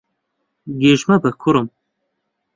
گێژ 0.79 1.01
مەبە، 1.09 1.31
کوڕم. 1.41 1.67